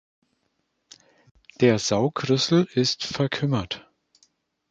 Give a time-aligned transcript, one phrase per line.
[1.59, 3.87] Der Saugrüssel ist verkümmert.